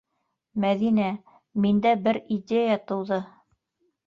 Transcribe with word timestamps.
Мәҙинә, 0.63 1.09
миндә 1.67 1.93
бер 2.09 2.19
идея 2.37 2.79
тыуҙы. 2.89 3.21